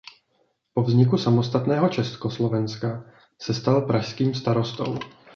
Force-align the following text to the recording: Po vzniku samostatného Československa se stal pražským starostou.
Po 0.73 0.81
vzniku 0.83 1.17
samostatného 1.17 1.89
Československa 1.89 3.03
se 3.41 3.53
stal 3.53 3.81
pražským 3.81 4.33
starostou. 4.33 4.97